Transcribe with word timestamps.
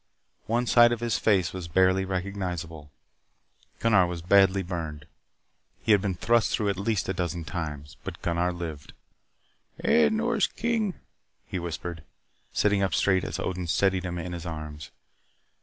One 0.47 0.65
side 0.65 0.91
of 0.91 0.99
his 0.99 1.19
face 1.19 1.53
was 1.53 1.67
barely 1.67 2.05
recognizable. 2.05 2.89
Gunnar 3.79 4.07
was 4.07 4.23
badly 4.23 4.63
burned. 4.63 5.05
He 5.83 5.91
had 5.91 6.01
been 6.01 6.15
thrust 6.15 6.49
through 6.53 6.69
at 6.69 6.77
least 6.79 7.07
a 7.07 7.13
dozen 7.13 7.43
times. 7.43 7.97
But 8.03 8.19
Gunnar 8.23 8.51
lived. 8.51 8.93
"Eh, 9.83 10.09
Nors 10.09 10.47
King," 10.47 10.95
he 11.45 11.59
whispered, 11.59 12.01
sitting 12.51 12.81
up 12.81 12.95
straight 12.95 13.23
as 13.23 13.37
Odin 13.39 13.67
steadied 13.67 14.03
him 14.05 14.17
in 14.17 14.33
his 14.33 14.47
arms. 14.47 14.89